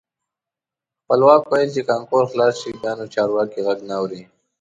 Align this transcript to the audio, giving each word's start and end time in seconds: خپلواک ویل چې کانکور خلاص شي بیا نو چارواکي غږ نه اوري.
خپلواک 1.03 1.43
ویل 1.51 1.69
چې 1.75 1.81
کانکور 1.89 2.23
خلاص 2.31 2.53
شي 2.61 2.71
بیا 2.81 2.93
نو 2.99 3.05
چارواکي 3.15 3.59
غږ 3.67 3.79
نه 3.89 3.93
اوري. 3.99 4.21